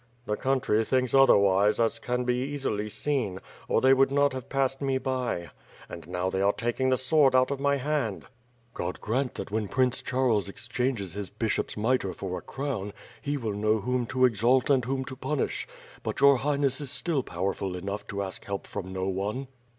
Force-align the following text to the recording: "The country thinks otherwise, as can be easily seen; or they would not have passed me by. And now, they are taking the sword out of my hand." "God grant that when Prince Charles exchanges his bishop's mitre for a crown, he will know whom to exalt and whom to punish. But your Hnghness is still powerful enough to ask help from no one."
"The 0.25 0.35
country 0.35 0.83
thinks 0.83 1.13
otherwise, 1.13 1.79
as 1.79 1.99
can 1.99 2.23
be 2.23 2.37
easily 2.41 2.89
seen; 2.89 3.39
or 3.67 3.81
they 3.81 3.93
would 3.93 4.09
not 4.09 4.33
have 4.33 4.49
passed 4.49 4.81
me 4.81 4.97
by. 4.97 5.51
And 5.87 6.07
now, 6.07 6.31
they 6.31 6.41
are 6.41 6.51
taking 6.53 6.89
the 6.89 6.97
sword 6.97 7.35
out 7.35 7.51
of 7.51 7.59
my 7.59 7.75
hand." 7.75 8.25
"God 8.73 8.99
grant 8.99 9.35
that 9.35 9.51
when 9.51 9.67
Prince 9.67 10.01
Charles 10.01 10.49
exchanges 10.49 11.13
his 11.13 11.29
bishop's 11.29 11.77
mitre 11.77 12.13
for 12.13 12.35
a 12.35 12.41
crown, 12.41 12.93
he 13.21 13.37
will 13.37 13.53
know 13.53 13.77
whom 13.81 14.07
to 14.07 14.25
exalt 14.25 14.71
and 14.71 14.85
whom 14.85 15.05
to 15.05 15.15
punish. 15.15 15.67
But 16.01 16.19
your 16.19 16.39
Hnghness 16.39 16.81
is 16.81 16.89
still 16.89 17.21
powerful 17.21 17.75
enough 17.75 18.07
to 18.07 18.23
ask 18.23 18.43
help 18.45 18.65
from 18.65 18.91
no 18.91 19.07
one." 19.07 19.49